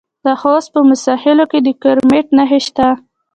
[0.25, 2.87] د خوست په موسی خیل کې د کرومایټ نښې شته.